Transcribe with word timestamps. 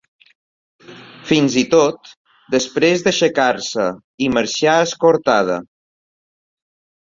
Fins 1.31 1.57
i 1.61 1.63
tot, 1.73 2.09
després 2.55 3.03
d’aixecar-se 3.09 3.85
i 4.29 4.31
marxar 4.39 4.79
escortada. 4.87 5.61